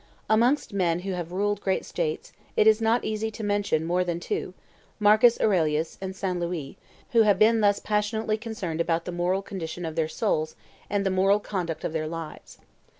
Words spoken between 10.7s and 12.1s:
and the moral conduct of their